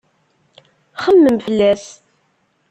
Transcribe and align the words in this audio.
Xemmem 1.03 1.37
fell-as. 1.45 1.85